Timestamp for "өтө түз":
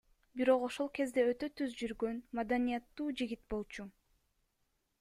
1.33-1.75